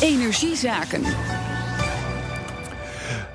[0.00, 1.02] Energiezaken.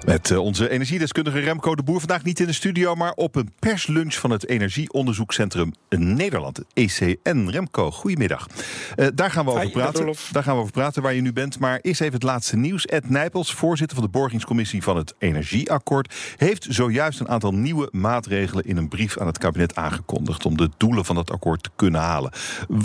[0.05, 3.51] Met eh, onze energiedeskundige Remco de Boer vandaag niet in de studio, maar op een
[3.59, 7.47] perslunch van het Energieonderzoekscentrum Nederland, ECN.
[7.47, 8.47] Remco, goedemiddag.
[8.95, 10.13] Uh, daar gaan we over praten.
[10.31, 11.59] Daar gaan we over praten waar je nu bent.
[11.59, 12.85] Maar eerst even het laatste nieuws.
[12.85, 18.65] Ed Nijpels, voorzitter van de borgingscommissie van het Energieakkoord, heeft zojuist een aantal nieuwe maatregelen
[18.65, 22.01] in een brief aan het kabinet aangekondigd om de doelen van dat akkoord te kunnen
[22.01, 22.31] halen.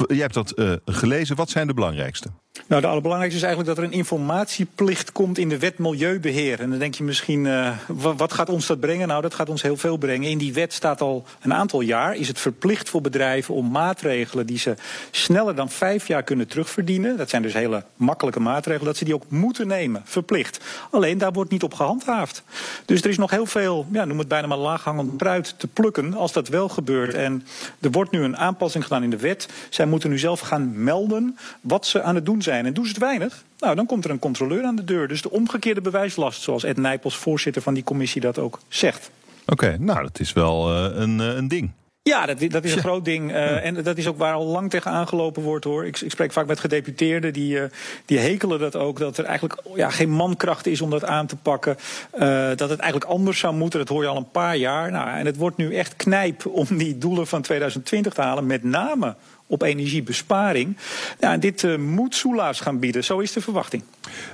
[0.07, 1.37] Jij hebt dat uh, gelezen.
[1.37, 2.29] Wat zijn de belangrijkste?
[2.67, 6.61] Nou, de allerbelangrijkste is eigenlijk dat er een informatieplicht komt in de wet Milieubeheer.
[6.61, 7.77] En dan denk je misschien, uh,
[8.17, 9.09] wat gaat ons dat brengen?
[9.09, 10.31] Nou, dat gaat ons heel veel brengen.
[10.31, 14.47] In die wet staat al een aantal jaar, is het verplicht voor bedrijven om maatregelen
[14.47, 14.75] die ze
[15.11, 17.17] sneller dan vijf jaar kunnen terugverdienen.
[17.17, 20.65] Dat zijn dus hele makkelijke maatregelen, dat ze die ook moeten nemen, verplicht.
[20.91, 22.43] Alleen daar wordt niet op gehandhaafd.
[22.85, 26.15] Dus er is nog heel veel, ja, noem het bijna maar laaghangend bruid te plukken
[26.15, 27.15] als dat wel gebeurt.
[27.15, 27.47] En
[27.81, 29.49] er wordt nu een aanpassing gedaan in de wet.
[29.69, 32.50] Zij moeten nu zelf gaan melden wat ze aan het doen zijn.
[32.53, 35.09] En doen ze het weinig, nou, dan komt er een controleur aan de deur.
[35.09, 39.11] Dus de omgekeerde bewijslast, zoals Ed Nijpels, voorzitter van die commissie, dat ook zegt.
[39.47, 41.73] Oké, nou, dat is wel uh, een, uh, een ding.
[42.03, 43.31] Ja, dat, dat is een groot ding.
[43.31, 45.87] Uh, en dat is ook waar al lang tegen aangelopen wordt hoor.
[45.87, 47.65] Ik, ik spreek vaak met gedeputeerden die, uh,
[48.05, 48.99] die hekelen dat ook.
[48.99, 51.77] Dat er eigenlijk ja, geen mankracht is om dat aan te pakken.
[52.15, 53.79] Uh, dat het eigenlijk anders zou moeten.
[53.79, 54.91] Dat hoor je al een paar jaar.
[54.91, 58.47] Nou, en het wordt nu echt knijp om die doelen van 2020 te halen.
[58.47, 59.15] Met name
[59.51, 60.77] op energiebesparing.
[61.21, 63.83] Ja, en dit uh, moet soelaas gaan bieden, zo is de verwachting.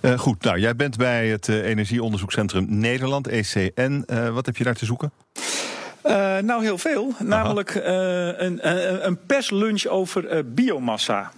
[0.03, 4.05] Uh, goed, nou, jij bent bij het uh, Energieonderzoekscentrum Nederland, ECN.
[4.33, 5.13] wat heb je daar te zoeken?
[6.43, 7.11] Nou, heel veel.
[7.15, 7.25] Aha.
[7.25, 8.69] Namelijk een,
[9.07, 11.33] een, perslunch over biomassa.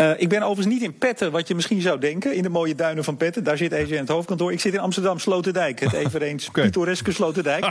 [0.00, 2.74] Uh, ik ben overigens niet in Petten, wat je misschien zou denken, in de mooie
[2.74, 3.44] duinen van Petten.
[3.44, 4.52] Daar zit ECN het hoofdkantoor.
[4.52, 6.64] Ik zit in Amsterdam Sloterdijk, het eveneens okay.
[6.64, 7.64] pittoreske Sloterdijk.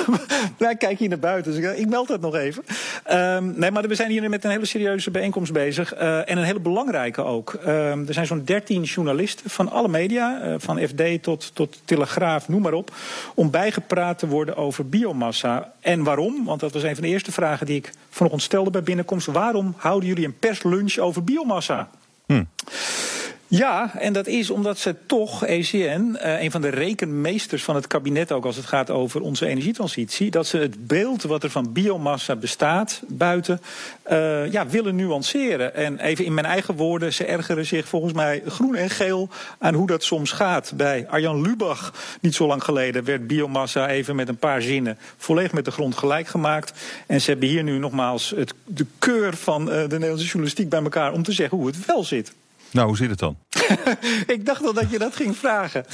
[0.58, 2.64] nou, kijk hier naar buiten, dus ik, ik meld dat nog even.
[3.12, 5.94] Um, nee, maar we zijn hier met een hele serieuze bijeenkomst bezig.
[5.94, 7.58] Uh, en een hele belangrijke ook.
[7.66, 12.48] Um, er zijn zo'n 13 journalisten van alle media, uh, van FD tot, tot Telegraaf,
[12.48, 12.94] noem maar op,
[13.34, 15.72] om bijgepraat te worden over biomassa.
[15.80, 16.44] En waarom?
[16.44, 19.26] Want dat was een van de eerste vragen die ik vanochtend stelde bij binnenkomst.
[19.26, 21.86] Waarom houden jullie een perslunch over biomassa?
[23.52, 27.86] Ja, en dat is omdat ze toch, ECN, uh, een van de rekenmeesters van het
[27.86, 31.72] kabinet ook als het gaat over onze energietransitie, dat ze het beeld wat er van
[31.72, 33.60] biomassa bestaat buiten,
[34.10, 35.74] uh, ja, willen nuanceren.
[35.74, 39.28] En even in mijn eigen woorden, ze ergeren zich volgens mij groen en geel
[39.58, 40.72] aan hoe dat soms gaat.
[40.76, 45.52] Bij Arjan Lubach, niet zo lang geleden, werd biomassa even met een paar zinnen volledig
[45.52, 46.72] met de grond gelijk gemaakt.
[47.06, 50.82] En ze hebben hier nu nogmaals het, de keur van uh, de Nederlandse journalistiek bij
[50.82, 52.32] elkaar om te zeggen hoe het wel zit.
[52.72, 53.36] Nou, hoe zit het dan?
[54.34, 55.84] ik dacht al dat je dat ging vragen.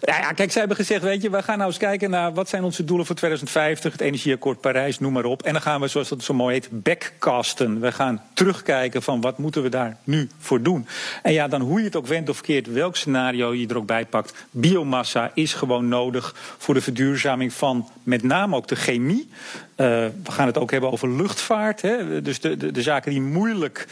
[0.00, 2.64] Ja, kijk, zij hebben gezegd, weet je, we gaan nou eens kijken naar wat zijn
[2.64, 5.42] onze doelen voor 2050, het Energieakkoord Parijs, noem maar op.
[5.42, 7.80] En dan gaan we, zoals dat zo mooi heet, backcasten.
[7.80, 10.86] We gaan terugkijken van wat moeten we daar nu voor doen.
[11.22, 13.86] En ja, dan hoe je het ook wendt of verkeerd, welk scenario je er ook
[13.86, 14.46] bij pakt.
[14.50, 19.28] Biomassa is gewoon nodig voor de verduurzaming van met name ook de chemie.
[19.76, 19.86] Uh,
[20.24, 21.82] we gaan het ook hebben over luchtvaart.
[21.82, 22.22] Hè?
[22.22, 23.86] Dus de, de, de zaken die moeilijk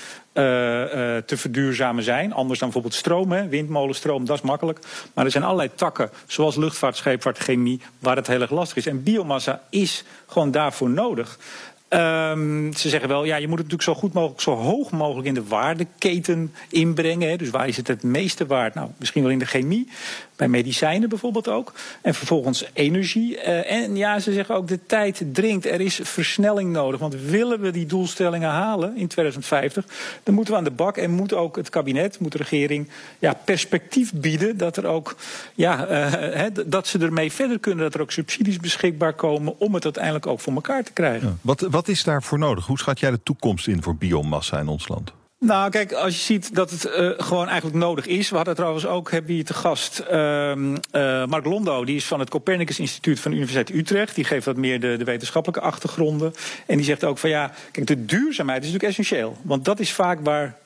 [1.27, 2.33] te verduurzamen zijn.
[2.33, 3.49] Anders dan bijvoorbeeld stroom, hè?
[3.49, 4.79] windmolenstroom, dat is makkelijk.
[5.15, 8.87] Maar er zijn allerlei takken, zoals luchtvaart, scheepvaart, chemie, waar het heel erg lastig is.
[8.87, 11.39] En biomassa is gewoon daarvoor nodig.
[11.89, 15.29] Um, ze zeggen wel, ja, je moet het natuurlijk zo goed mogelijk, zo hoog mogelijk
[15.29, 17.29] in de waardeketen inbrengen.
[17.29, 17.37] Hè.
[17.37, 18.75] Dus waar is het het meeste waard?
[18.75, 19.89] Nou, misschien wel in de chemie,
[20.37, 21.73] bij medicijnen bijvoorbeeld ook.
[22.03, 23.37] En vervolgens energie.
[23.37, 25.67] Uh, en ja, ze zeggen ook, de tijd dringt.
[25.67, 27.01] Er is versnelling nodig.
[27.01, 29.87] Want willen we die doelstellingen halen in 2050,
[30.23, 32.89] dan moeten we aan de bak en moet ook het kabinet, moet de regering
[33.19, 35.17] ja, perspectief bieden dat er ook,
[35.55, 39.85] ja, he, dat ze ermee verder kunnen, dat er ook subsidies beschikbaar komen om het
[39.85, 41.39] uiteindelijk ook voor elkaar te krijgen.
[41.43, 42.67] Wat, wat is daarvoor nodig?
[42.67, 45.13] Hoe schat jij de toekomst in voor biomassa in ons land?
[45.39, 48.31] Nou, kijk, als je ziet dat het uh, gewoon eigenlijk nodig is.
[48.31, 51.85] We hadden trouwens ook, hebben hier te gast, uh, uh, Mark Londo.
[51.85, 54.15] Die is van het Copernicus Instituut van de Universiteit Utrecht.
[54.15, 56.33] Die geeft wat meer de, de wetenschappelijke achtergronden.
[56.67, 59.37] En die zegt ook van ja, kijk, de duurzaamheid is natuurlijk essentieel.
[59.43, 60.59] Want dat is vaak waar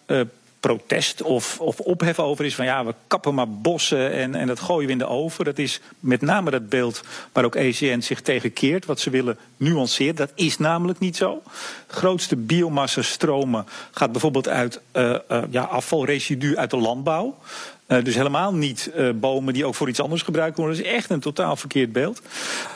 [0.61, 4.61] protest of, of ophef over is van ja, we kappen maar bossen en, en dat
[4.61, 5.45] gooien we in de oven.
[5.45, 7.01] Dat is met name dat beeld
[7.33, 10.17] waar ook ECN zich tegen keert, wat ze willen nuanceren.
[10.17, 11.43] Dat is namelijk niet zo.
[11.87, 17.37] Grootste biomassa stromen gaat bijvoorbeeld uit uh, uh, ja, afvalresidu uit de landbouw.
[17.91, 20.77] Uh, dus helemaal niet uh, bomen die ook voor iets anders gebruikt worden.
[20.77, 22.23] Dat is echt een totaal verkeerd beeld.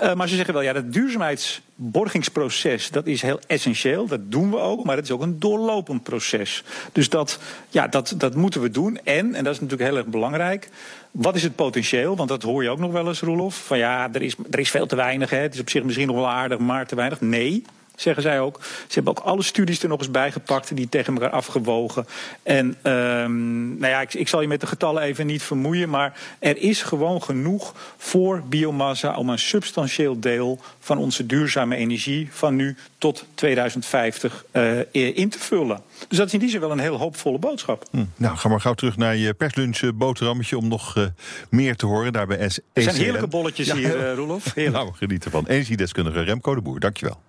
[0.03, 4.07] Uh, maar ze zeggen wel, ja, dat duurzaamheidsborgingsproces, dat is heel essentieel.
[4.07, 6.63] Dat doen we ook, maar het is ook een doorlopend proces.
[6.93, 7.39] Dus dat,
[7.69, 8.99] ja, dat, dat moeten we doen.
[9.05, 10.69] En, en dat is natuurlijk heel erg belangrijk,
[11.11, 12.17] wat is het potentieel?
[12.17, 13.67] Want dat hoor je ook nog wel eens, Roelof.
[13.67, 15.31] Van ja, er is, er is veel te weinig.
[15.31, 15.39] Hè.
[15.39, 17.21] Het is op zich misschien nog wel aardig, maar te weinig.
[17.21, 17.65] Nee,
[17.97, 18.61] zeggen zij ook.
[18.63, 22.07] Ze hebben ook alle studies er nog eens bijgepakt, die tegen elkaar afgewogen.
[22.43, 26.19] En ehm, nou ja, ik, ik, zal je met de getallen even niet vermoeien, maar
[26.39, 32.57] er is gewoon genoeg voor biomassa om een substantieel deel van onze duurzame energie van
[32.57, 35.81] nu tot 2050 uh, eh, in te vullen.
[36.09, 37.85] Dus dat is in die zin wel een heel hoopvolle boodschap.
[37.91, 38.05] Hm.
[38.17, 41.05] Nou, ga maar gauw terug naar je perslunch eh, boterhammetje om nog uh,
[41.51, 42.61] meer te horen daar bij S.
[42.73, 44.45] Er zijn heerlijke bolletjes hier, uh, Roelof.
[44.55, 44.85] Heerlijk.
[44.85, 45.47] Nou, geniet ervan.
[45.47, 47.21] Energiedeskundige Remco de Boer, dankjewel.